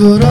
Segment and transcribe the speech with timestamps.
[0.00, 0.24] 心で。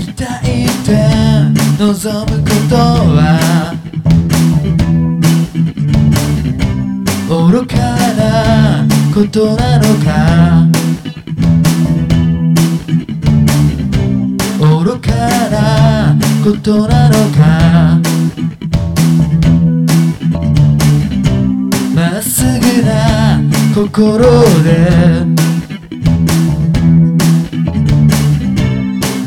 [0.00, 0.90] 痛いって
[1.78, 1.86] 望
[2.26, 3.72] むことは。
[7.28, 7.76] 愚か
[8.14, 8.84] な
[9.14, 10.08] ことなのか。
[14.58, 15.08] 愚か
[15.50, 18.03] なことなのか。
[23.94, 24.26] 心で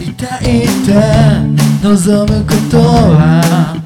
[0.01, 0.91] 痛いって
[1.81, 3.77] 望むことは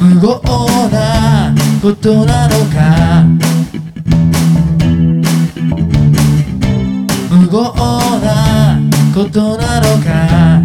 [0.00, 3.22] 無謀なことなのか？
[7.30, 8.80] 無謀な
[9.14, 10.62] ことなのか？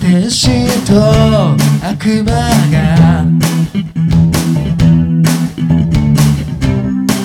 [0.00, 1.61] 天使と
[2.04, 3.22] 悪魔が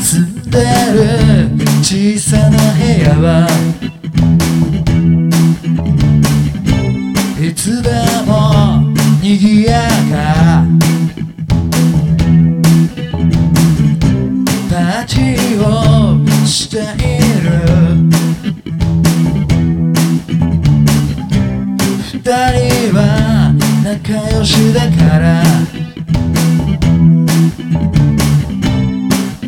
[0.03, 0.55] 住んで
[0.93, 1.01] る
[1.81, 3.25] 小さな部屋は
[7.41, 7.89] いつで
[8.27, 10.15] も賑やか。
[14.69, 17.16] パーティーをしている
[24.09, 25.43] 仲良しだから。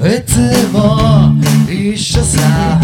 [0.05, 1.33] いつも
[1.69, 2.77] 一緒さ。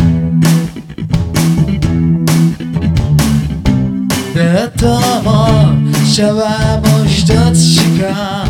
[4.34, 4.88] ベッド
[5.22, 8.46] もシャワーも一つしか。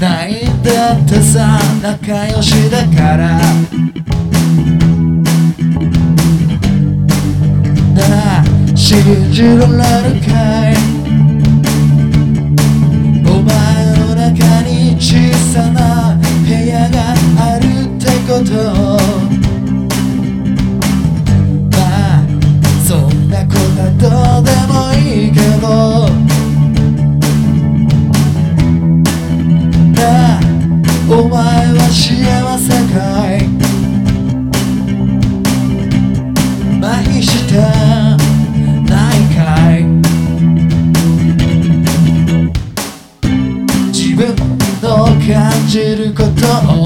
[0.00, 1.60] ないんだってさ。
[1.80, 3.38] 仲良しだから。
[7.94, 8.39] なあ
[8.80, 8.96] 信
[9.30, 9.68] じられる
[10.22, 10.32] か
[10.70, 10.74] い。
[13.26, 13.52] お前
[13.98, 15.12] の中に小
[15.52, 16.96] さな部屋が
[17.38, 18.50] あるってこと。
[21.70, 21.78] ま
[22.16, 22.24] あ
[22.88, 24.06] そんなことはど
[24.40, 25.66] うでもいいけど。
[29.92, 30.00] な
[30.36, 30.40] あ
[31.10, 31.36] お前
[31.76, 32.19] は幸
[44.20, 44.36] 分
[44.82, 46.82] の感じることを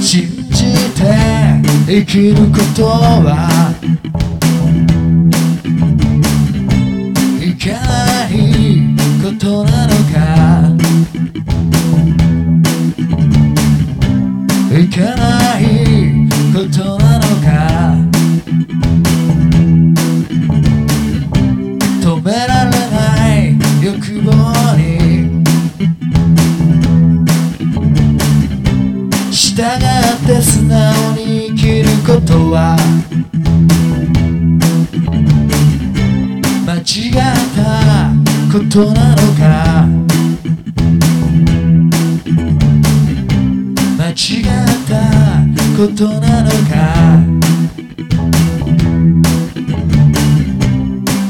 [0.00, 1.02] 信じて
[1.86, 3.50] 生きることは
[7.42, 8.32] いけない
[9.22, 10.14] ことなのか
[14.74, 15.62] いけない
[16.54, 17.54] ことなのか
[22.00, 22.53] 止めら
[23.84, 24.32] 欲望
[24.78, 25.44] に
[29.30, 32.78] 従って素直に生きることは
[36.64, 37.12] 間違っ
[37.54, 37.60] た
[38.50, 39.42] ことなのか。
[43.98, 44.92] 間違った
[45.76, 46.72] ことなのか。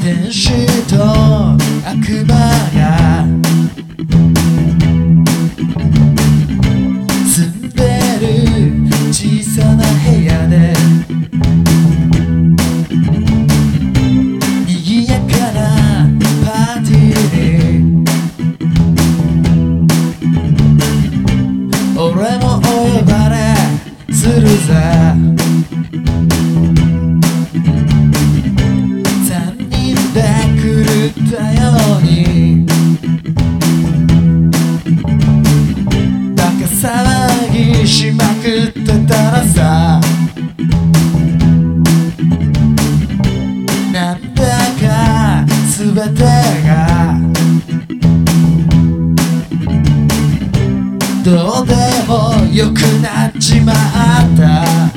[0.04, 0.63] 天使
[2.00, 2.53] と悪
[45.94, 47.14] 全てが
[51.24, 51.74] どうで
[52.08, 53.76] もよくなっちまっ
[54.36, 54.93] た。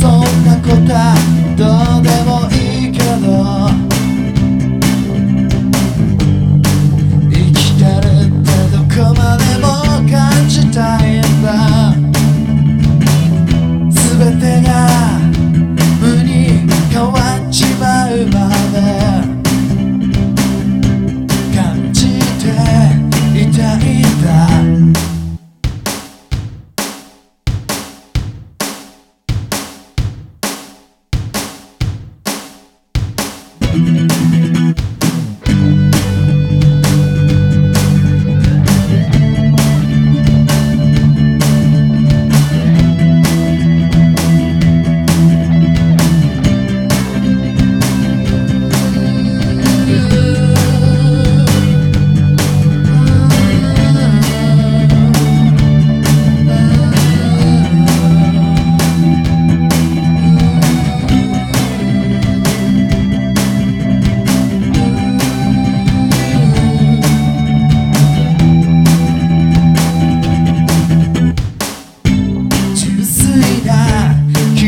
[0.00, 0.92] そんなこと
[1.56, 2.23] どうでも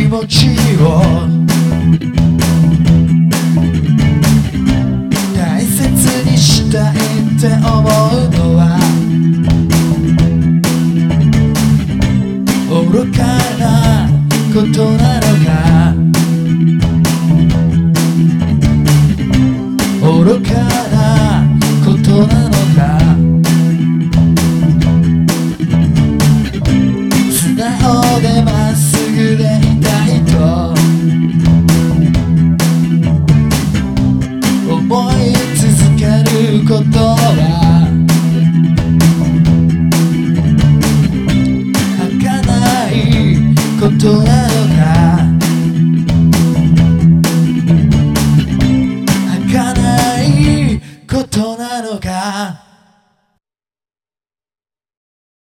[0.08, 0.46] 持ち
[0.80, 1.02] を
[5.34, 5.82] 大切
[6.30, 6.96] にしたいっ
[7.40, 8.78] て思うのは
[12.70, 13.18] 愚か
[13.58, 13.64] な
[14.54, 15.48] ことなのか
[20.02, 20.75] 愚か。
[43.98, 44.55] don't